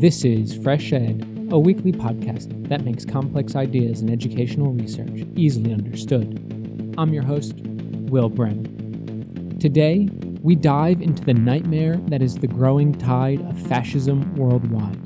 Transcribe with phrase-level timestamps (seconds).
[0.00, 5.74] This is Fresh Ed, a weekly podcast that makes complex ideas in educational research easily
[5.74, 6.94] understood.
[6.96, 7.52] I'm your host,
[8.08, 9.58] Will Brehm.
[9.60, 10.08] Today,
[10.40, 14.96] we dive into the nightmare that is the growing tide of fascism worldwide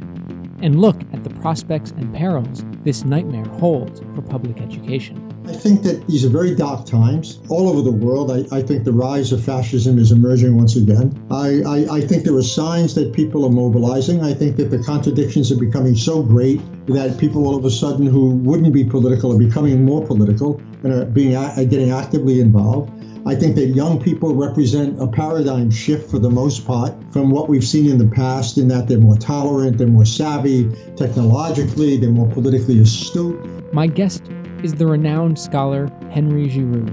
[0.63, 5.24] and look at the prospects and perils this nightmare holds for public education.
[5.47, 8.31] I think that these are very dark times all over the world.
[8.31, 11.13] I, I think the rise of fascism is emerging once again.
[11.31, 14.23] I, I, I, think there are signs that people are mobilizing.
[14.23, 18.07] I think that the contradictions are becoming so great that people all of a sudden
[18.07, 22.91] who wouldn't be political are becoming more political and are being are getting actively involved.
[23.27, 27.49] I think that young people represent a paradigm shift for the most part from what
[27.49, 32.11] we've seen in the past, in that they're more tolerant, they're more savvy technologically, they're
[32.11, 33.39] more politically astute.
[33.73, 34.23] My guest
[34.65, 36.89] is the renowned scholar Henry Giroux.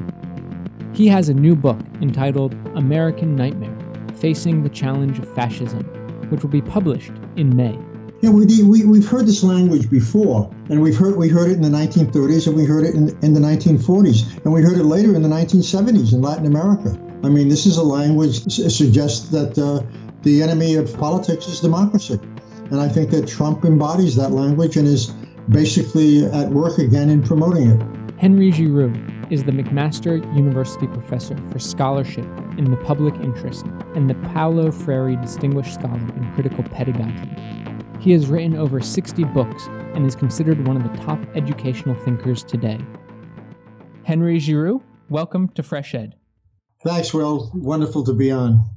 [0.93, 3.73] He has a new book entitled American Nightmare
[4.17, 5.85] Facing the Challenge of Fascism,
[6.29, 7.79] which will be published in May.
[8.19, 11.61] Yeah, we, we, we've heard this language before, and we've heard we heard it in
[11.61, 15.15] the 1930s, and we heard it in, in the 1940s, and we heard it later
[15.15, 16.99] in the 1970s in Latin America.
[17.23, 19.81] I mean, this is a language that suggests that uh,
[20.23, 22.19] the enemy of politics is democracy,
[22.69, 25.13] and I think that Trump embodies that language and is
[25.51, 28.19] basically at work again in promoting it.
[28.19, 28.93] Henry Giroux
[29.29, 32.25] is the McMaster University Professor for Scholarship
[32.57, 37.29] in the Public Interest and the Paulo Freire Distinguished Scholar in Critical Pedagogy.
[37.99, 42.43] He has written over 60 books and is considered one of the top educational thinkers
[42.43, 42.79] today.
[44.03, 46.15] Henry Giroux, welcome to Fresh Ed.
[46.83, 47.51] Thanks, Will.
[47.53, 48.67] Wonderful to be on.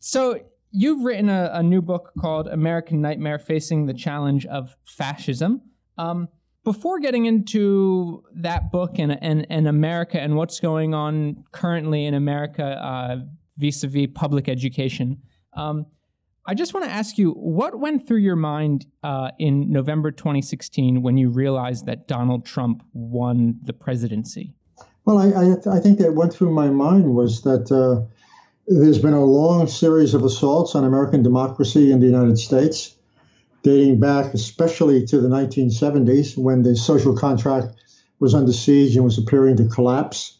[0.00, 5.62] So, you've written a, a new book called American Nightmare Facing the Challenge of Fascism.
[5.98, 6.28] Um,
[6.64, 12.14] before getting into that book and, and, and America and what's going on currently in
[12.14, 13.22] America
[13.58, 15.20] vis a vis public education,
[15.54, 15.86] um,
[16.46, 21.02] I just want to ask you what went through your mind uh, in November 2016
[21.02, 24.54] when you realized that Donald Trump won the presidency?
[25.06, 28.06] Well, I, I, I think that went through my mind was that uh,
[28.66, 32.93] there's been a long series of assaults on American democracy in the United States
[33.64, 37.68] dating back especially to the 1970s when the social contract
[38.20, 40.38] was under siege and was appearing to collapse,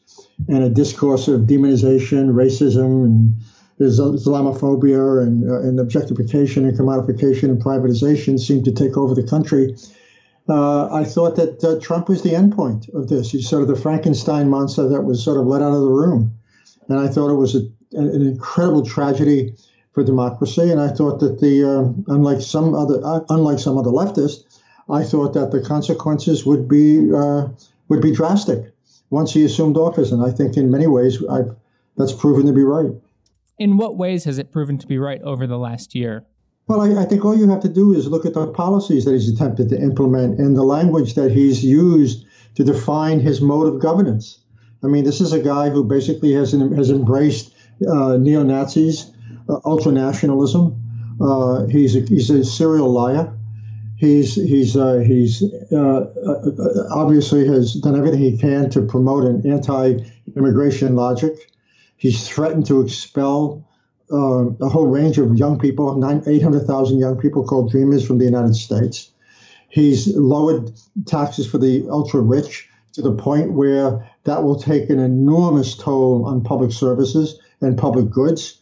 [0.49, 3.35] and a discourse of demonization, racism, and
[3.81, 9.75] Islamophobia and, uh, and objectification and commodification and privatization seemed to take over the country.
[10.49, 13.33] Uh, I thought that uh, Trump was the endpoint of this.
[13.33, 16.37] He's sort of the Frankenstein monster that was sort of let out of the room.
[16.89, 17.61] And I thought it was a,
[17.93, 19.55] an incredible tragedy
[19.95, 20.71] for democracy.
[20.71, 24.61] And I thought that the uh, unlike some other uh, unlike some other leftists,
[24.91, 27.49] I thought that the consequences would be uh,
[27.89, 28.73] would be drastic
[29.11, 30.11] once he assumed office.
[30.13, 31.55] And I think in many ways I've,
[31.97, 32.91] that's proven to be right.
[33.59, 36.25] In what ways has it proven to be right over the last year?
[36.67, 39.13] Well, I, I, think all you have to do is look at the policies that
[39.13, 43.81] he's attempted to implement and the language that he's used to define his mode of
[43.81, 44.41] governance.
[44.83, 47.55] I mean, this is a guy who basically has has embraced
[47.87, 49.13] uh, neo Nazis
[49.49, 50.79] ultranationalism.
[51.21, 53.33] Uh, he's a, he's a serial liar.
[53.97, 59.51] He's he's uh, he's uh, uh, obviously has done everything he can to promote an
[59.51, 61.51] anti-immigration logic.
[61.97, 63.67] He's threatened to expel
[64.13, 68.55] uh, a whole range of young people, 800,000 young people called dreamers from the United
[68.55, 69.11] States.
[69.69, 70.73] He's lowered
[71.07, 76.27] taxes for the ultra rich to the point where that will take an enormous toll
[76.27, 78.59] on public services and public goods.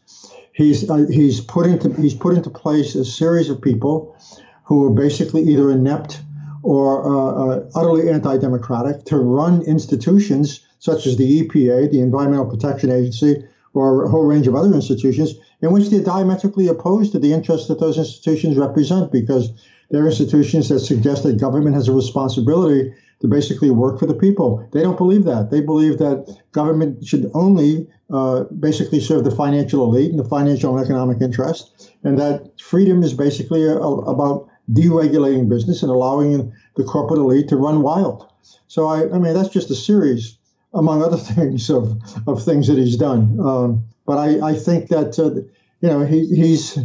[0.53, 4.17] He's uh, he's put into he's put into place a series of people
[4.65, 6.21] who are basically either inept
[6.63, 12.91] or uh, uh, utterly anti-democratic to run institutions such as the EPA, the Environmental Protection
[12.91, 17.33] Agency, or a whole range of other institutions in which they're diametrically opposed to the
[17.33, 19.51] interests that those institutions represent because
[19.91, 24.69] they're institutions that suggest that government has a responsibility to basically work for the people.
[24.73, 25.51] They don't believe that.
[25.51, 30.77] They believe that government should only uh, basically serve the financial elite and the financial
[30.77, 36.53] and economic interest, and that freedom is basically a, a, about deregulating business and allowing
[36.77, 38.29] the corporate elite to run wild.
[38.67, 40.37] So I, I mean, that's just a series,
[40.75, 43.39] among other things, of, of things that he's done.
[43.41, 45.43] Um, but I, I think that uh,
[45.81, 46.77] you know he, he's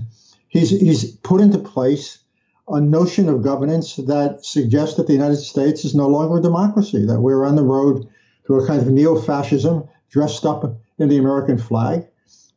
[0.47, 2.19] he's he's put into place
[2.69, 7.05] a notion of governance that suggests that the United States is no longer a democracy,
[7.05, 8.07] that we're on the road
[8.45, 10.63] to a kind of neo-fascism dressed up
[10.99, 12.05] in the American flag,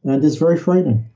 [0.05, 1.09] and it's very frightening.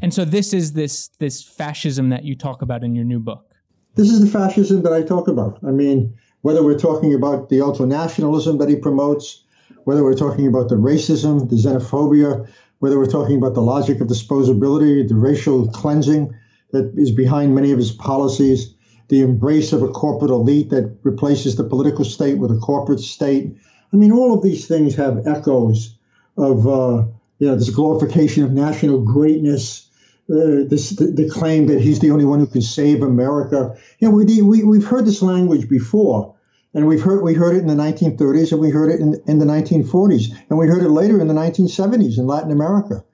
[0.00, 3.54] And so this is this this fascism that you talk about in your new book.
[3.94, 5.58] This is the fascism that I talk about.
[5.66, 9.44] I mean, whether we're talking about the ultra nationalism that he promotes,
[9.84, 14.08] whether we're talking about the racism, the xenophobia, whether we're talking about the logic of
[14.08, 16.34] disposability, the racial cleansing
[16.72, 18.74] that is behind many of his policies,
[19.08, 23.54] the embrace of a corporate elite that replaces the political state with a corporate state.
[23.92, 25.94] I mean, all of these things have echoes
[26.36, 27.04] of uh,
[27.38, 29.88] you know this glorification of national greatness.
[30.30, 33.76] Uh, this the, the, claim that he's the only one who can save America.
[33.98, 36.34] You know, we, we we've heard this language before,
[36.72, 39.38] and we've heard we heard it in the 1930s, and we heard it in, in
[39.40, 43.04] the 1940s, and we heard it later in the 1970s in Latin America.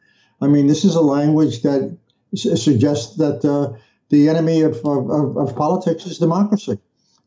[0.41, 1.97] I mean, this is a language that
[2.35, 3.77] suggests that uh,
[4.11, 6.79] the enemy of, of, of politics is democracy.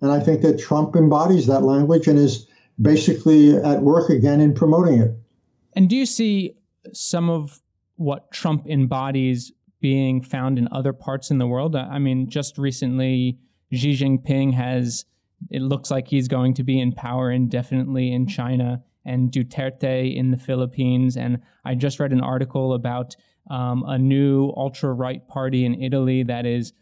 [0.01, 2.48] And I think that Trump embodies that language and is
[2.81, 5.12] basically at work again in promoting it.
[5.74, 6.56] And do you see
[6.92, 7.62] some of
[7.95, 11.75] what Trump embodies being found in other parts in the world?
[11.75, 13.38] I mean, just recently,
[13.71, 15.06] Xi Jinping has,
[15.50, 20.31] it looks like he's going to be in power indefinitely in China and Duterte in
[20.31, 21.18] the Philippines.
[21.18, 23.15] And I just read an article about
[23.49, 26.73] um, a new ultra right party in Italy that is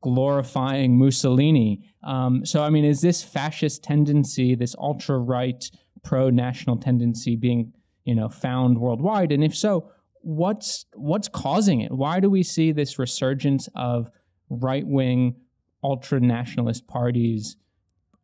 [0.00, 1.82] glorifying Mussolini.
[2.02, 5.68] Um, so, I mean, is this fascist tendency, this ultra right
[6.04, 7.72] pro national tendency, being
[8.04, 9.32] you know found worldwide?
[9.32, 9.90] And if so,
[10.20, 11.92] what's what's causing it?
[11.92, 14.10] Why do we see this resurgence of
[14.48, 15.36] right wing
[15.82, 17.56] ultra nationalist parties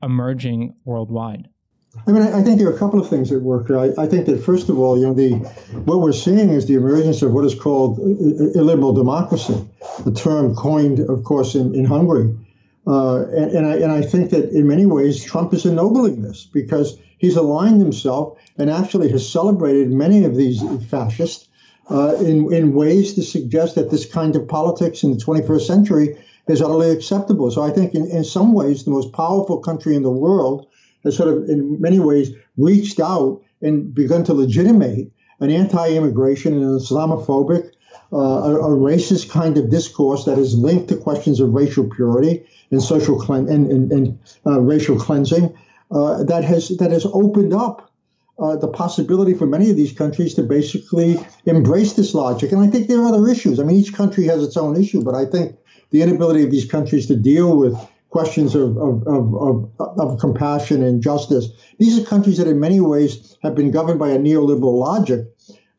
[0.02, 1.48] emerging worldwide?
[2.06, 3.70] I mean, I, think there are a couple of things at work.
[3.70, 5.32] I, I, think that first of all, you know, the
[5.84, 9.68] what we're seeing is the emergence of what is called illiberal democracy,
[10.06, 12.34] a term coined, of course, in, in Hungary.
[12.86, 16.48] Uh, and, and, I, and I think that in many ways, Trump is ennobling this
[16.50, 21.46] because he's aligned himself and actually has celebrated many of these fascists
[21.90, 26.16] uh, in, in ways to suggest that this kind of politics in the 21st century
[26.48, 27.50] is utterly acceptable.
[27.50, 30.66] So I think in, in some ways, the most powerful country in the world
[31.04, 35.10] has sort of, in many ways, reached out and begun to legitimate
[35.40, 37.72] an anti-immigration and an Islamophobic,
[38.12, 42.46] uh, a, a, racist kind of discourse that is linked to questions of racial purity
[42.70, 45.56] and social clean and, and, and uh, racial cleansing.
[45.90, 47.90] Uh, that has that has opened up
[48.38, 52.52] uh, the possibility for many of these countries to basically embrace this logic.
[52.52, 53.60] And I think there are other issues.
[53.60, 55.56] I mean, each country has its own issue, but I think
[55.90, 57.76] the inability of these countries to deal with
[58.12, 61.48] questions of, of, of, of, compassion and justice.
[61.78, 65.26] These are countries that, in many ways, have been governed by a neoliberal logic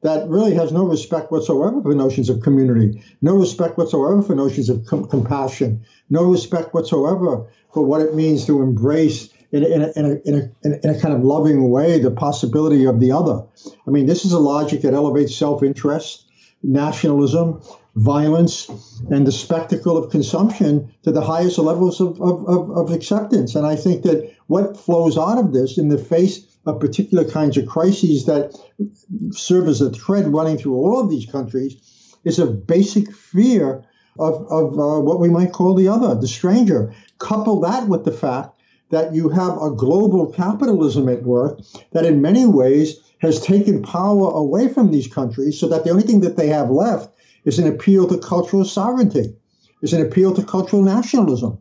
[0.02, 4.70] that really has no respect whatsoever for notions of community, no respect whatsoever for notions
[4.70, 9.82] of com- compassion, no respect whatsoever for what it means to embrace in a, in,
[9.84, 13.44] a, in, a, in, a, kind of loving way the possibility of the other.
[13.88, 16.26] I mean, this is a logic that elevates self interest,
[16.64, 17.62] nationalism,
[17.96, 18.70] violence
[19.12, 23.54] and the spectacle of consumption to the highest levels of, of, of, of, acceptance.
[23.54, 27.56] And I think that what flows out of this in the face of particular kinds
[27.58, 28.58] of crises that
[29.32, 31.76] serve as a thread running through all of these countries
[32.24, 33.84] is a basic fear
[34.18, 36.94] of, of uh, what we might call the other, the stranger.
[37.20, 38.60] Couple that with the fact
[38.90, 41.60] that you have a global capitalism at work
[41.92, 46.04] that in many ways has taken power away from these countries so that the only
[46.04, 47.10] thing that they have left
[47.46, 49.36] is an appeal to cultural sovereignty,
[49.82, 51.58] is an appeal to cultural nationalism.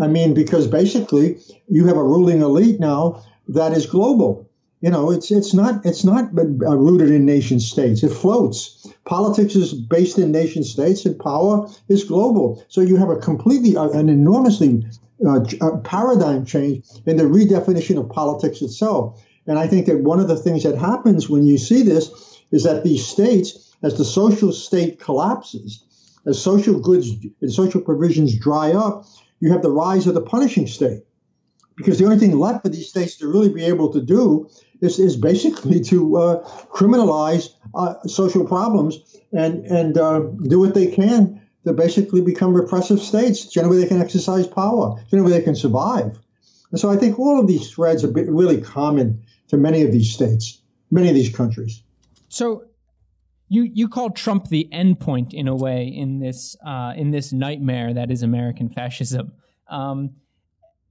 [0.00, 1.38] I mean, because basically
[1.68, 4.48] you have a ruling elite now that is global.
[4.82, 8.02] You know, it's it's not it's not uh, rooted in nation states.
[8.02, 8.86] It floats.
[9.06, 12.62] Politics is based in nation states, and power is global.
[12.68, 14.84] So you have a completely uh, an enormously
[15.24, 19.24] uh, uh, paradigm change in the redefinition of politics itself.
[19.46, 22.64] And I think that one of the things that happens when you see this is
[22.64, 25.84] that these states as the social state collapses,
[26.26, 27.10] as social goods
[27.40, 29.06] and social provisions dry up,
[29.40, 31.02] you have the rise of the punishing state.
[31.76, 34.48] Because the only thing left for these states to really be able to do
[34.80, 38.98] is, is basically to uh, criminalize uh, social problems
[39.32, 43.44] and, and uh, do what they can to basically become repressive states.
[43.44, 44.98] Generally, they can exercise power.
[45.10, 46.18] Generally, they can survive.
[46.70, 50.12] And so I think all of these threads are really common to many of these
[50.12, 50.60] states,
[50.90, 51.82] many of these countries.
[52.28, 52.64] So
[53.48, 57.94] you you call Trump the endpoint in a way in this uh, in this nightmare
[57.94, 59.32] that is American fascism,
[59.68, 60.16] um,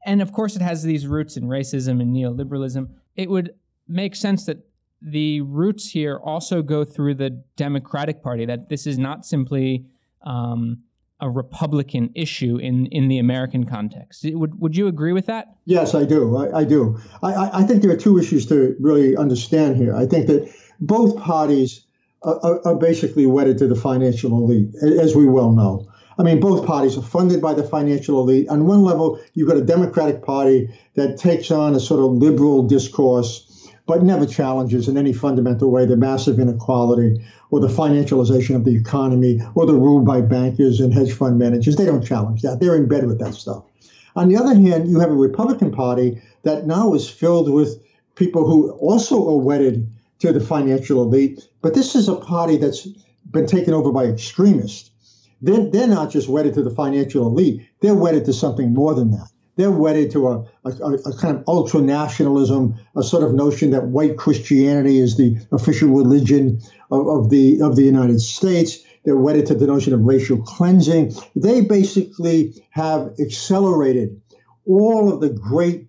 [0.05, 2.89] and of course it has these roots in racism and neoliberalism.
[3.15, 3.53] It would
[3.87, 4.57] make sense that
[5.01, 8.45] the roots here also go through the Democratic Party.
[8.45, 9.85] That this is not simply
[10.25, 10.83] um,
[11.19, 14.25] a Republican issue in, in the American context.
[14.25, 15.55] Would would you agree with that?
[15.65, 16.37] Yes, I do.
[16.37, 16.99] I, I do.
[17.21, 19.95] I, I think there are two issues to really understand here.
[19.95, 21.85] I think that both parties
[22.23, 25.87] are, are basically wedded to the financial elite, as we well know.
[26.17, 28.47] I mean, both parties are funded by the financial elite.
[28.49, 32.63] On one level, you've got a Democratic Party that takes on a sort of liberal
[32.63, 33.51] discourse
[33.87, 38.75] but never challenges in any fundamental way the massive inequality or the financialization of the
[38.75, 41.75] economy or the rule by bankers and hedge fund managers.
[41.75, 42.59] They don't challenge that.
[42.59, 43.63] They're in bed with that stuff.
[44.15, 47.83] On the other hand, you have a Republican Party that now is filled with
[48.15, 49.91] people who also are wedded
[50.25, 51.47] to the financial elite.
[51.61, 52.87] But this is a party that's
[53.31, 54.91] been taken over by extremists.
[55.41, 59.11] They're, they're not just wedded to the financial elite, they're wedded to something more than
[59.11, 59.27] that.
[59.57, 63.85] They're wedded to a, a, a kind of ultra nationalism, a sort of notion that
[63.85, 66.59] white Christianity is the official religion
[66.91, 68.79] of, of the of the United States.
[69.05, 71.13] They're wedded to the notion of racial cleansing.
[71.35, 74.19] They basically have accelerated
[74.65, 75.87] all of the great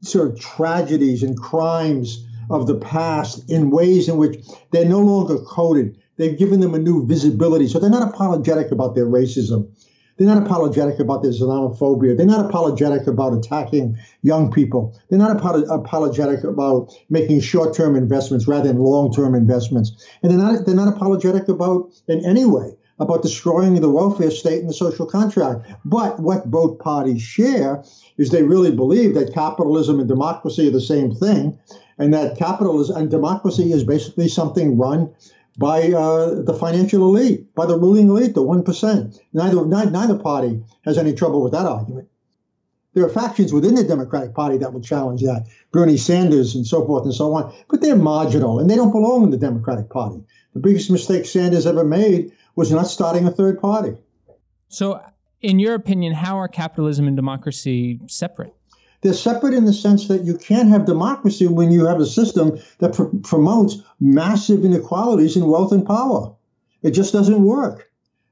[0.00, 5.38] sort of tragedies and crimes of the past in ways in which they're no longer
[5.38, 5.98] coded.
[6.16, 7.68] They've given them a new visibility.
[7.68, 9.68] So they're not apologetic about their racism.
[10.16, 12.16] They're not apologetic about their Islamophobia.
[12.16, 14.96] They're not apologetic about attacking young people.
[15.08, 20.06] They're not apologetic about making short-term investments rather than long-term investments.
[20.22, 24.60] And they're not they're not apologetic about in any way about destroying the welfare state
[24.60, 25.66] and the social contract.
[25.84, 27.82] But what both parties share
[28.16, 31.58] is they really believe that capitalism and democracy are the same thing,
[32.02, 35.14] and that capitalism and democracy is basically something run
[35.56, 39.20] by uh, the financial elite, by the ruling elite, the one percent.
[39.32, 42.08] Neither, neither party has any trouble with that argument.
[42.94, 46.84] There are factions within the Democratic Party that would challenge that, Bernie Sanders and so
[46.84, 50.22] forth and so on, but they're marginal and they don't belong in the Democratic Party.
[50.52, 53.96] The biggest mistake Sanders ever made was not starting a third party.
[54.68, 55.00] So,
[55.40, 58.54] in your opinion, how are capitalism and democracy separate?
[59.02, 62.58] They're separate in the sense that you can't have democracy when you have a system
[62.78, 66.32] that pr- promotes massive inequalities in wealth and power.
[66.82, 67.90] It just doesn't work.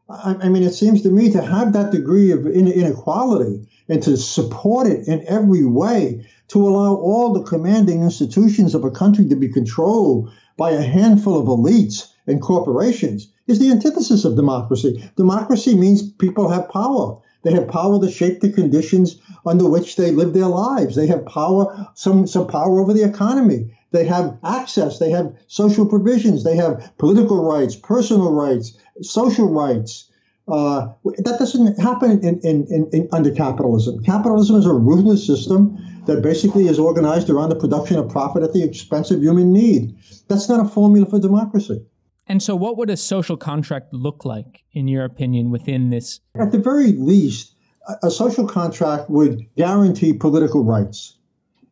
[0.08, 4.00] I, I mean, it seems to me to have that degree of in- inequality and
[4.04, 9.28] to support it in every way, to allow all the commanding institutions of a country
[9.28, 15.10] to be controlled by a handful of elites and corporations, is the antithesis of democracy.
[15.16, 17.18] Democracy means people have power.
[17.42, 20.94] They have power to shape the conditions under which they live their lives.
[20.94, 23.70] They have power, some, some power over the economy.
[23.92, 24.98] They have access.
[24.98, 26.44] They have social provisions.
[26.44, 30.10] They have political rights, personal rights, social rights.
[30.46, 34.02] Uh, that doesn't happen in, in, in, in, under capitalism.
[34.02, 38.52] Capitalism is a ruthless system that basically is organized around the production of profit at
[38.52, 39.96] the expense of human need.
[40.28, 41.84] That's not a formula for democracy.
[42.26, 46.20] And so, what would a social contract look like, in your opinion, within this?
[46.36, 47.54] At the very least,
[48.02, 51.16] a social contract would guarantee political rights.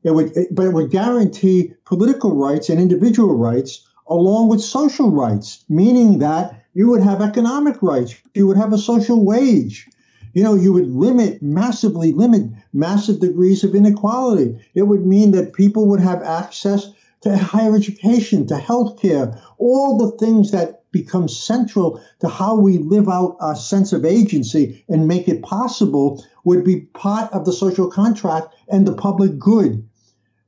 [0.02, 5.64] It would, but it would guarantee political rights and individual rights along with social rights,
[5.68, 9.88] meaning that you would have economic rights, you would have a social wage.
[10.32, 14.58] You know, you would limit, massively limit massive degrees of inequality.
[14.74, 20.16] It would mean that people would have access to higher education, to healthcare, all the
[20.18, 25.28] things that become central to how we live out our sense of agency and make
[25.28, 29.86] it possible would be part of the social contract and the public good.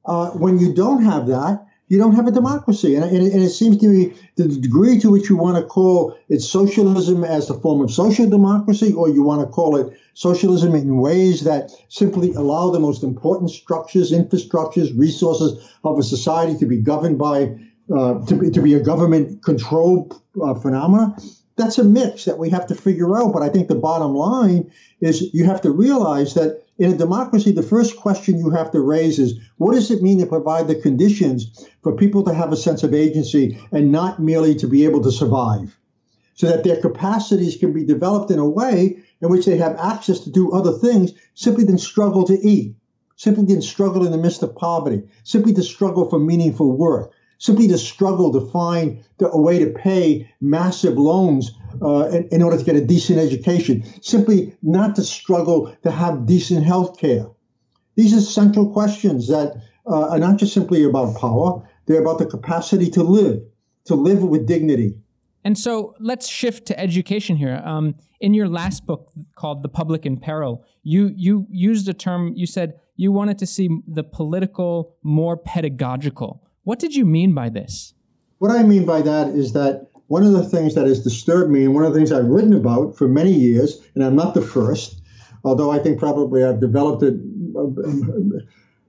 [0.04, 2.94] Uh, when you don't have that, you don't have a democracy.
[2.94, 5.64] And, and, it, and, it, seems to me the degree to which you want to
[5.64, 9.92] call it socialism as a form of social democracy, or you want to call it
[10.14, 16.56] socialism in ways that simply allow the most important structures, infrastructures, resources of a society
[16.58, 17.58] to be governed by,
[17.92, 21.16] uh, to, be, to be a government controlled uh, phenomena.
[21.56, 23.32] That's a mix that we have to figure out.
[23.32, 24.70] But I think the bottom line
[25.00, 28.80] is you have to realize that in a democracy, the first question you have to
[28.80, 32.56] raise is what does it mean to provide the conditions for people to have a
[32.56, 35.78] sense of agency and not merely to be able to survive?
[36.34, 40.20] So that their capacities can be developed in a way in which they have access
[40.20, 42.74] to do other things simply than struggle to eat,
[43.16, 47.68] simply than struggle in the midst of poverty, simply to struggle for meaningful work, simply
[47.68, 52.64] to struggle to find a way to pay massive loans uh, in, in, order to
[52.64, 57.26] get a decent education, simply not to struggle to have decent health care.
[57.96, 62.26] These are central questions that uh, are not just simply about power, they're about the
[62.26, 63.42] capacity to live,
[63.84, 64.98] to live with dignity.
[65.44, 67.62] And so let's shift to education here.
[67.64, 72.34] Um, in your last book called The Public in Peril, you, you used a term,
[72.36, 76.42] you said you wanted to see the political more pedagogical.
[76.64, 77.94] What did you mean by this?
[78.38, 81.64] What I mean by that is that one of the things that has disturbed me,
[81.64, 84.42] and one of the things I've written about for many years, and I'm not the
[84.42, 85.00] first,
[85.44, 87.14] although I think probably I've developed it
[87.56, 88.42] uh,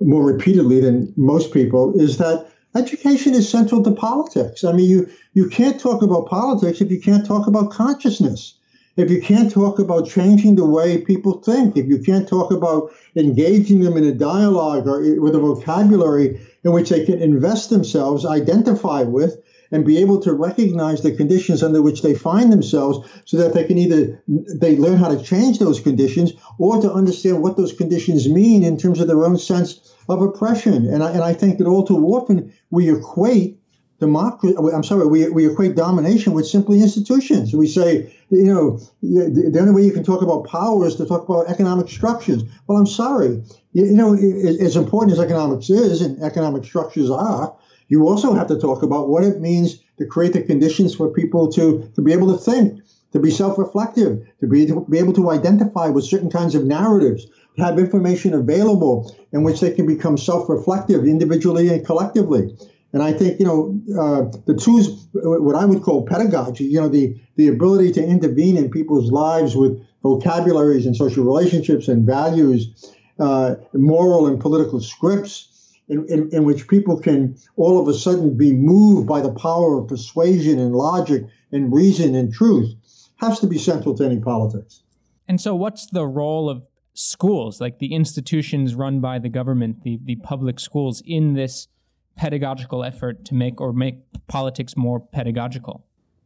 [0.03, 4.63] more repeatedly than most people, is that education is central to politics.
[4.63, 8.55] I mean, you, you can't talk about politics if you can't talk about consciousness.
[8.97, 12.91] If you can't talk about changing the way people think, if you can't talk about
[13.15, 18.25] engaging them in a dialogue or with a vocabulary in which they can invest themselves,
[18.25, 19.37] identify with,
[19.71, 23.63] and be able to recognize the conditions under which they find themselves so that they
[23.63, 28.27] can either they learn how to change those conditions or to understand what those conditions
[28.27, 30.87] mean in terms of their own sense of oppression.
[30.87, 33.57] And I, and I think that all too often we equate
[34.01, 37.53] democracy, I'm sorry, we, we equate domination with simply institutions.
[37.53, 41.29] We say, you know, the only way you can talk about power is to talk
[41.29, 42.43] about economic structures.
[42.65, 43.43] Well, I'm sorry.
[43.73, 47.55] You, you know, as important as economics is and economic structures are,
[47.91, 51.51] you also have to talk about what it means to create the conditions for people
[51.51, 52.81] to, to be able to think,
[53.11, 57.25] to be self-reflective, to be, to be able to identify with certain kinds of narratives,
[57.57, 62.55] to have information available in which they can become self-reflective individually and collectively.
[62.93, 66.87] And I think, you know, uh, the tools, what I would call pedagogy, you know,
[66.87, 72.93] the, the ability to intervene in people's lives with vocabularies and social relationships and values,
[73.19, 75.50] uh, moral and political scripts,
[75.87, 79.77] in, in, in, which people can all of a sudden be moved by the power
[79.77, 82.73] of persuasion and logic and reason and truth
[83.17, 84.83] has to be central to any politics.
[85.27, 89.99] And so, what's the role of schools, like the institutions run by the government, the,
[90.03, 91.67] the public schools, in this
[92.15, 93.95] pedagogical effort to make or make
[94.27, 95.85] politics more pedagogical?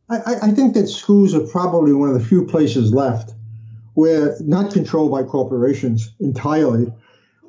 [0.10, 3.34] I, I think that schools are probably one of the few places left
[3.96, 6.92] where not controlled by corporations entirely,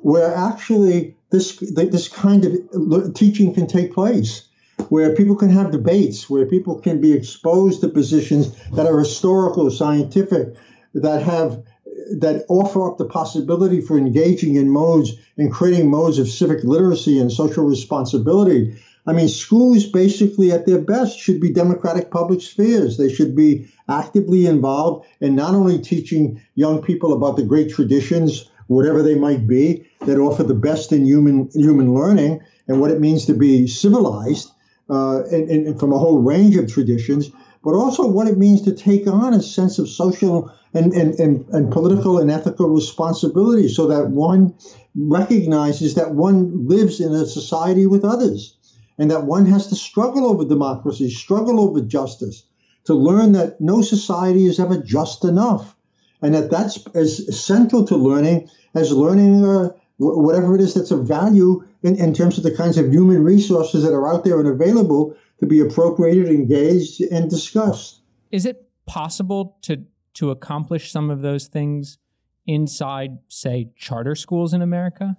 [0.01, 4.47] where actually this this kind of teaching can take place,
[4.89, 9.69] where people can have debates, where people can be exposed to positions that are historical,
[9.69, 10.55] scientific,
[10.93, 11.63] that have
[12.11, 17.19] that offer up the possibility for engaging in modes and creating modes of civic literacy
[17.19, 18.77] and social responsibility.
[19.05, 22.97] I mean, schools basically at their best should be democratic public spheres.
[22.97, 28.49] They should be actively involved in not only teaching young people about the great traditions
[28.67, 32.99] whatever they might be, that offer the best in human human learning and what it
[32.99, 34.51] means to be civilized,
[34.89, 37.31] uh, and, and, from a whole range of traditions,
[37.63, 41.45] but also what it means to take on a sense of social and, and, and,
[41.49, 44.53] and political and ethical responsibility so that one
[44.95, 48.57] recognizes that one lives in a society with others
[48.97, 52.43] and that one has to struggle over democracy, struggle over justice,
[52.85, 55.75] to learn that no society is ever just enough
[56.21, 61.07] and that that's as central to learning as learning uh, whatever it is that's of
[61.07, 64.47] value in, in terms of the kinds of human resources that are out there and
[64.47, 68.01] available to be appropriated, engaged, and discussed.
[68.31, 69.83] Is it possible to
[70.15, 71.99] to accomplish some of those things
[72.47, 75.15] inside, say, charter schools in America?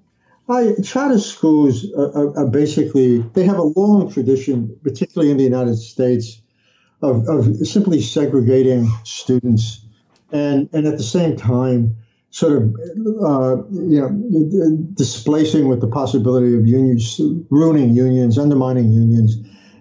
[0.48, 5.44] Uh, charter schools are, are, are, basically they have a long tradition, particularly in the
[5.44, 6.40] United States,
[7.02, 9.84] of, of simply segregating students
[10.32, 11.96] and and at the same time
[12.30, 12.62] sort of
[13.22, 19.36] uh, you know displacing with the possibility of unions ruining unions undermining unions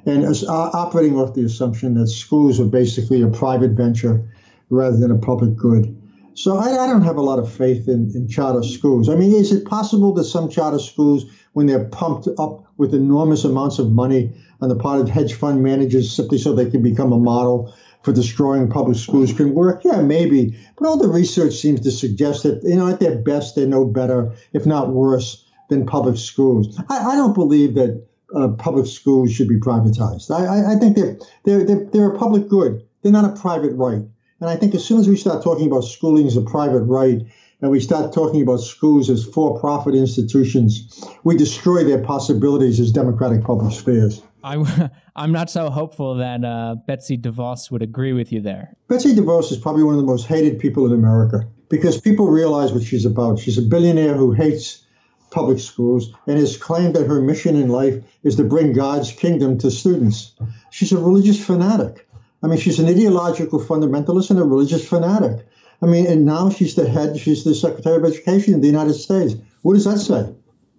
[0.06, 4.30] and as, uh, operating off the assumption that schools are basically a private venture
[4.70, 5.94] rather than a public good.
[6.34, 9.10] So I, I don't have a lot of faith in, in charter schools.
[9.10, 13.44] I mean is it possible that some charter schools when they're pumped up with enormous
[13.44, 17.12] amounts of money on the part of hedge fund managers simply so they can become
[17.12, 19.84] a model for destroying public schools can work?
[19.84, 20.58] Yeah, maybe.
[20.78, 23.86] But all the research seems to suggest that, you know, at their best, they're no
[23.86, 26.80] better, if not worse, than public schools.
[26.90, 28.06] I, I don't believe that
[28.36, 30.32] uh, public schools should be privatized.
[30.32, 32.86] I, I, I think they're, they're, they're, they're a public good.
[33.02, 34.02] They're not a private right.
[34.40, 37.22] And I think as soon as we start talking about schooling as a private right,
[37.62, 42.92] and we start talking about schools as for profit institutions, we destroy their possibilities as
[42.92, 44.22] democratic public spheres.
[44.43, 48.76] I, I'm not so hopeful that uh, Betsy DeVos would agree with you there.
[48.88, 52.71] Betsy DeVos is probably one of the most hated people in America because people realize
[52.71, 53.39] what she's about.
[53.39, 54.84] She's a billionaire who hates
[55.30, 59.58] public schools and has claimed that her mission in life is to bring God's kingdom
[59.60, 60.34] to students.
[60.69, 62.08] She's a religious fanatic.
[62.41, 65.45] I mean, she's an ideological fundamentalist and a religious fanatic.
[65.82, 68.93] I mean, and now she's the head, she's the Secretary of Education in the United
[68.93, 69.36] States.
[69.62, 70.34] What does that say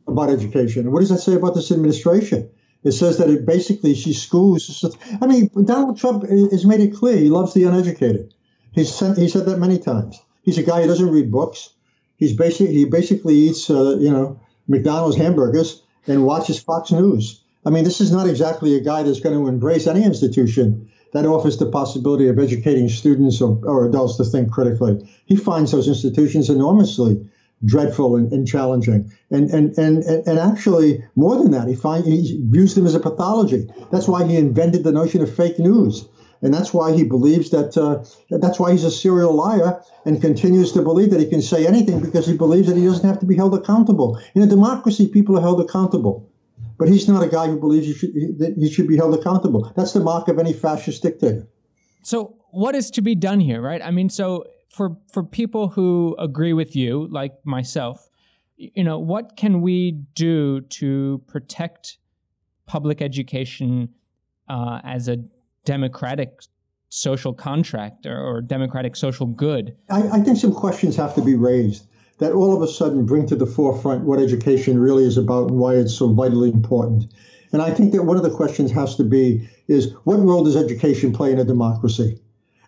[0.06, 0.90] about education?
[0.90, 2.50] What does that say about this administration?
[2.84, 4.84] It says that it basically she schools.
[5.20, 8.32] I mean, Donald Trump has made it clear he loves the uneducated.
[8.72, 10.20] He's sent, he said that many times.
[10.42, 11.70] He's a guy who doesn't read books.
[12.16, 17.40] He's basically he basically eats uh, you know McDonald's hamburgers and watches Fox News.
[17.66, 21.26] I mean, this is not exactly a guy that's going to embrace any institution that
[21.26, 25.06] offers the possibility of educating students or, or adults to think critically.
[25.26, 27.28] He finds those institutions enormously
[27.64, 29.10] dreadful and, and challenging.
[29.30, 33.00] And, and, and, and actually, more than that, he, find, he views them as a
[33.00, 33.68] pathology.
[33.90, 36.08] That's why he invented the notion of fake news.
[36.40, 38.04] And that's why he believes that, uh,
[38.38, 42.00] that's why he's a serial liar and continues to believe that he can say anything
[42.00, 44.20] because he believes that he doesn't have to be held accountable.
[44.34, 46.30] In a democracy, people are held accountable.
[46.78, 49.72] but he's not a guy who believes he should, that he should be held accountable.
[49.76, 51.46] That's the mark of any fascist dictator.
[52.02, 53.82] So, what is to be done here, right?
[53.82, 58.08] I mean, so for for people who agree with you, like myself,
[58.56, 61.98] you know, what can we do to protect
[62.66, 63.88] public education
[64.48, 65.18] uh, as a
[65.64, 66.42] democratic
[66.90, 69.76] social contract or, or democratic social good?
[69.90, 71.86] I, I think some questions have to be raised
[72.18, 75.58] that all of a sudden bring to the forefront what education really is about and
[75.58, 77.12] why it's so vitally important.
[77.52, 80.56] And I think that one of the questions has to be is what role does
[80.56, 82.20] education play in a democracy?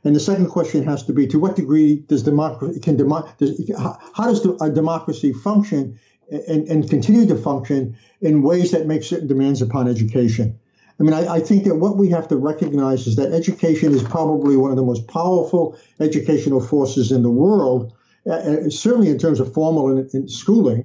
[0.05, 3.71] And the second question has to be to what degree does democracy can demo, does,
[3.79, 5.99] how does a democracy function
[6.31, 10.59] and, and continue to function in ways that make certain demands upon education?
[10.99, 14.03] I mean, I, I, think that what we have to recognize is that education is
[14.03, 17.93] probably one of the most powerful educational forces in the world,
[18.31, 20.85] uh, certainly in terms of formal and schooling,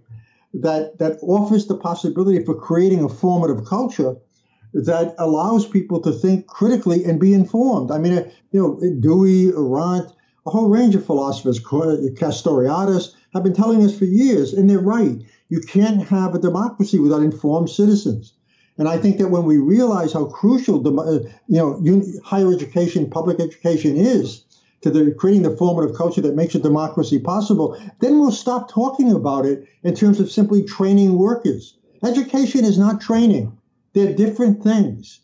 [0.54, 4.16] that, that offers the possibility for creating a formative culture
[4.76, 7.92] that allows people to think critically and be informed.
[7.92, 10.12] I mean, uh, you know, Dewey, Arendt,
[10.46, 15.18] a whole range of philosophers, Castoriadis, have been telling us for years, and they're right.
[15.50, 18.34] You can't have a democracy without informed citizens.
[18.78, 23.40] And I think that when we realize how crucial, uh, you know, higher education, public
[23.40, 24.44] education is
[24.82, 29.14] to the, creating the formative culture that makes a democracy possible, then we'll stop talking
[29.14, 31.78] about it in terms of simply training workers.
[32.04, 33.58] Education is not training.
[33.96, 35.22] They're different things.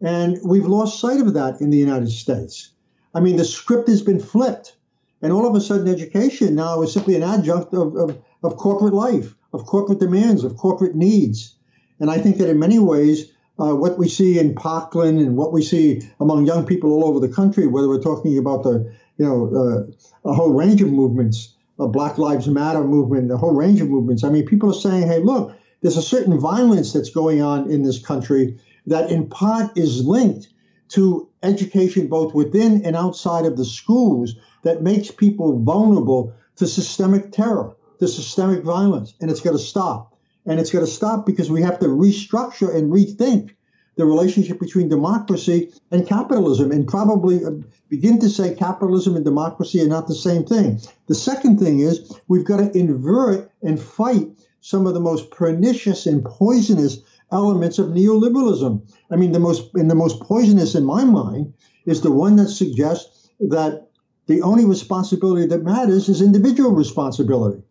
[0.00, 2.70] And we've lost sight of that in the United States.
[3.14, 4.76] I mean, the script has been flipped.
[5.20, 8.94] And all of a sudden, education now is simply an adjunct of, of, of corporate
[8.94, 11.56] life, of corporate demands, of corporate needs.
[12.00, 15.52] And I think that in many ways, uh, what we see in Parkland and what
[15.52, 19.26] we see among young people all over the country, whether we're talking about the, you
[19.26, 19.86] know,
[20.24, 23.88] uh, a whole range of movements, a Black Lives Matter movement, a whole range of
[23.88, 24.24] movements.
[24.24, 27.82] I mean, people are saying, hey, look, there's a certain violence that's going on in
[27.82, 30.48] this country that in part is linked
[30.88, 37.32] to education both within and outside of the schools that makes people vulnerable to systemic
[37.32, 39.14] terror, to systemic violence.
[39.20, 40.16] And it's got to stop.
[40.46, 43.54] And it's got to stop because we have to restructure and rethink
[43.96, 47.50] the relationship between democracy and capitalism and probably uh,
[47.88, 50.80] begin to say capitalism and democracy are not the same thing.
[51.08, 54.28] The second thing is we've got to invert and fight
[54.62, 56.98] some of the most pernicious and poisonous
[57.32, 58.80] elements of neoliberalism.
[59.10, 61.52] I mean, the most and the most poisonous in my mind
[61.84, 63.88] is the one that suggests that
[64.26, 67.62] the only responsibility that matters is individual responsibility.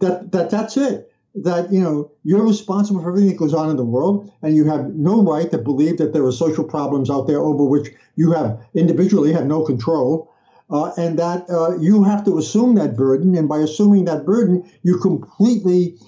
[0.00, 1.12] That that that's it.
[1.36, 4.64] That you know you're responsible for everything that goes on in the world, and you
[4.64, 8.32] have no right to believe that there are social problems out there over which you
[8.32, 10.28] have individually have no control.
[10.70, 14.64] Uh, and that uh, you have to assume that burden, and by assuming that burden,
[14.82, 15.98] you completely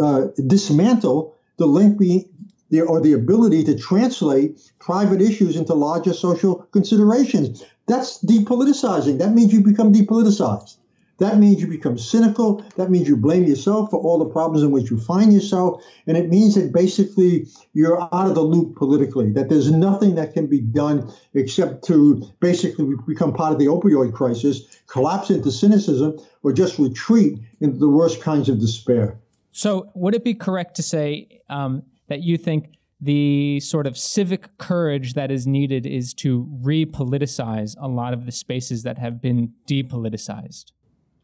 [0.00, 2.28] uh, dismantle the link be,
[2.70, 7.64] the, or the ability to translate private issues into larger social considerations.
[7.86, 9.18] That's depoliticizing.
[9.18, 10.76] That means you become depoliticized.
[11.18, 12.64] That means you become cynical.
[12.76, 15.82] That means you blame yourself for all the problems in which you find yourself.
[16.06, 20.32] And it means that basically you're out of the loop politically, that there's nothing that
[20.32, 26.18] can be done except to basically become part of the opioid crisis, collapse into cynicism,
[26.44, 29.18] or just retreat into the worst kinds of despair.
[29.52, 34.58] So, would it be correct to say um, that you think the sort of civic
[34.58, 39.52] courage that is needed is to repoliticize a lot of the spaces that have been
[39.66, 40.72] depoliticized?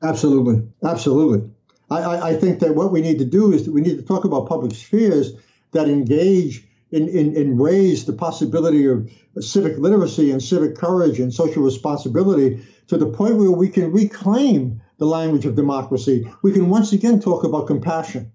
[0.02, 1.50] Absolutely, absolutely.
[1.90, 4.24] I, I, think that what we need to do is that we need to talk
[4.24, 5.32] about public spheres
[5.72, 9.10] that engage and, and, and raise the possibility of
[9.40, 14.80] civic literacy and civic courage and social responsibility to the point where we can reclaim
[14.98, 18.32] the language of democracy, we can once again talk about compassion.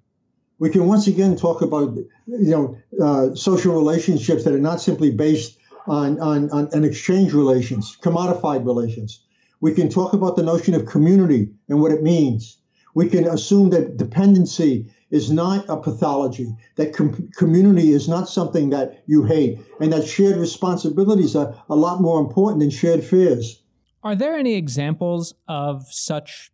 [0.59, 5.11] We can once again talk about you know uh, social relationships that are not simply
[5.11, 9.21] based on, on, on an exchange relations, commodified relations.
[9.61, 12.57] We can talk about the notion of community and what it means.
[12.93, 18.69] We can assume that dependency is not a pathology, that com- community is not something
[18.69, 23.61] that you hate, and that shared responsibilities are a lot more important than shared fears.
[24.03, 26.51] Are there any examples of such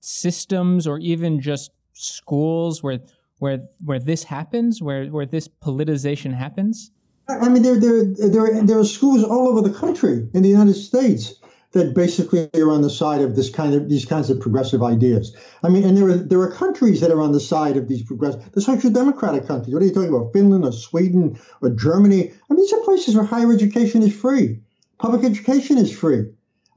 [0.00, 3.00] systems or even just schools where
[3.38, 6.90] where where this happens, where where this politicization happens?
[7.28, 10.74] I mean, there there there there are schools all over the country in the United
[10.74, 11.34] States
[11.72, 15.34] that basically are on the side of this kind of these kinds of progressive ideas.
[15.62, 18.02] I mean, and there are there are countries that are on the side of these
[18.02, 19.74] progressive, the social democratic countries.
[19.74, 20.32] What are you talking about?
[20.32, 22.30] Finland or Sweden or Germany?
[22.30, 24.60] I mean, these are places where higher education is free,
[24.98, 26.26] public education is free.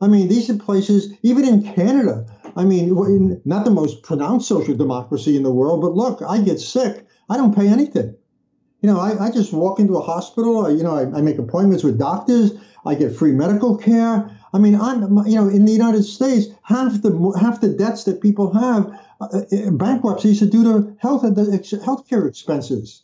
[0.02, 2.26] I mean, these are places, even in Canada.
[2.56, 6.60] I mean, not the most pronounced social democracy in the world, but look, I get
[6.60, 7.06] sick.
[7.30, 8.16] I don't pay anything.
[8.82, 10.70] You know, I, I just walk into a hospital.
[10.70, 12.52] You know, I, I make appointments with doctors.
[12.86, 14.30] I get free medical care.
[14.54, 18.22] I mean, I'm you know in the United States, half the half the debts that
[18.22, 18.88] people have,
[19.20, 23.02] uh, uh bankruptcies are due to health healthcare expenses.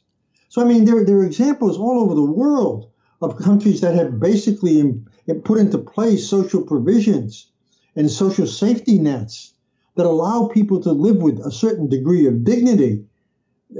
[0.50, 4.20] So I mean, there there are examples all over the world of countries that have
[4.20, 5.04] basically
[5.44, 7.48] put into place social provisions
[7.96, 9.54] and social safety nets
[9.96, 13.06] that allow people to live with a certain degree of dignity.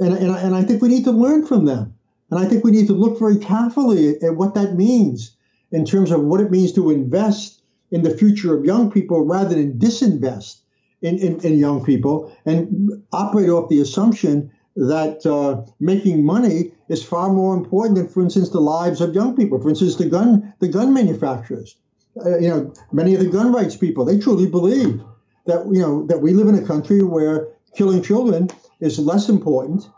[0.00, 1.94] And, and, and I think we need to learn from them.
[2.30, 5.36] And I think we need to look very carefully at what that means
[5.70, 9.54] in terms of what it means to invest in the future of young people rather
[9.54, 10.60] than disinvest
[11.02, 17.04] in, in, in young people and operate off the assumption that uh, making money is
[17.04, 19.60] far more important than, for instance, the lives of young people.
[19.60, 21.76] For instance, the gun the gun manufacturers,
[22.24, 25.02] uh, you know, many of the gun rights people, they truly believe
[25.46, 28.48] that you know that we live in a country where killing children
[28.80, 29.88] is less important,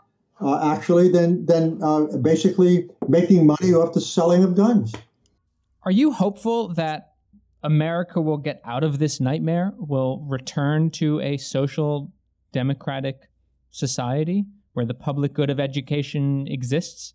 [0.41, 4.93] uh, actually, than than uh, basically making money off the selling of guns.
[5.83, 7.13] Are you hopeful that
[7.63, 9.73] America will get out of this nightmare?
[9.77, 12.11] Will return to a social
[12.51, 13.29] democratic
[13.69, 17.13] society where the public good of education exists?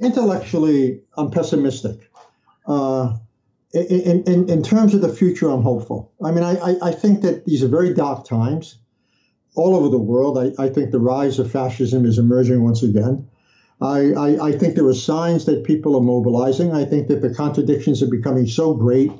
[0.00, 2.10] Intellectually, I'm pessimistic.
[2.66, 3.16] Uh,
[3.72, 6.12] in, in, in terms of the future, I'm hopeful.
[6.22, 8.78] I mean, I, I, think that these are very dark times
[9.54, 10.38] all over the world.
[10.38, 13.28] I, I think the rise of fascism is emerging once again.
[13.80, 16.72] I, I, I think there are signs that people are mobilizing.
[16.72, 19.10] I think that the contradictions are becoming so great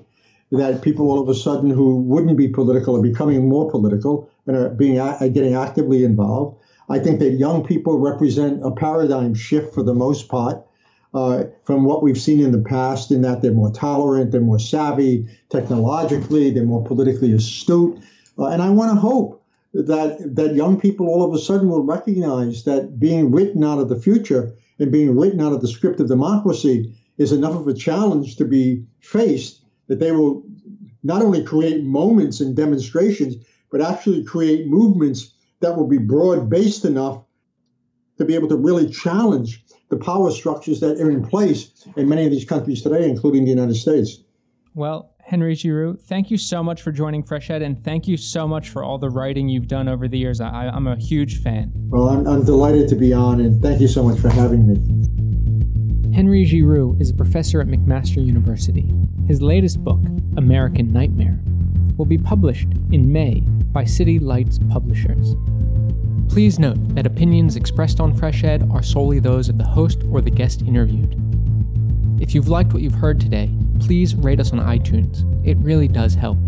[0.53, 4.57] that people all of a sudden who wouldn't be political are becoming more political and
[4.57, 6.63] are being are getting actively involved.
[6.93, 10.63] I think that young people represent a paradigm shift for the most part
[11.15, 14.59] uh, from what we've seen in the past, in that they're more tolerant, they're more
[14.59, 17.99] savvy technologically, they're more politically astute.
[18.39, 21.83] Uh, and I want to hope that that young people all of a sudden will
[21.83, 25.99] recognize that being written out of the future and being written out of the script
[25.99, 30.43] of democracy is enough of a challenge to be faced that they will
[31.03, 33.37] not only create moments and demonstrations,
[33.71, 37.25] but actually create movements that will be broad based enough
[38.19, 42.25] to be able to really challenge the power structures that are in place in many
[42.25, 44.19] of these countries today, including the United States.
[44.75, 48.71] Well, Henry Giroux, thank you so much for joining Freshed, and thank you so much
[48.71, 50.41] for all the writing you've done over the years.
[50.41, 51.73] I, am a huge fan.
[51.89, 56.15] Well, I'm, I'm delighted to be on, and thank you so much for having me.
[56.15, 58.91] Henry Giroux is a professor at McMaster University.
[59.27, 60.01] His latest book,
[60.37, 61.39] American Nightmare,
[61.97, 65.35] will be published in May by City Lights Publishers.
[66.29, 70.21] Please note that opinions expressed on Fresh Ed are solely those of the host or
[70.21, 71.17] the guest interviewed.
[72.21, 75.27] If you've liked what you've heard today, please rate us on iTunes.
[75.47, 76.39] It really does help.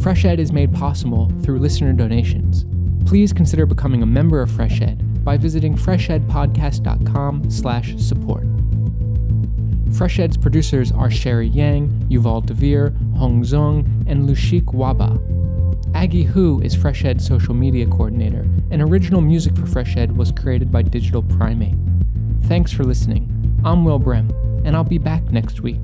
[0.00, 2.64] Fresh Ed is made possible through listener donations.
[3.06, 8.46] Please consider becoming a member of Fresh Ed by visiting freshedpodcast.com/support.
[9.92, 15.18] Fresh Ed's producers are Sherry Yang, Yuval Devere, Hong Zong, and Lushik Waba.
[15.94, 20.32] Aggie Hu is Fresh Ed's social media coordinator, and original music for Fresh Ed was
[20.32, 21.76] created by Digital Primate.
[22.44, 23.60] Thanks for listening.
[23.64, 24.30] I'm Will Brehm,
[24.64, 25.80] and I'll be back next week.